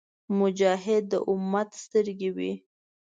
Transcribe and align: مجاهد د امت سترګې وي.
مجاهد 0.39 1.03
د 1.11 1.13
امت 1.31 1.69
سترګې 1.83 2.29
وي. 2.35 2.51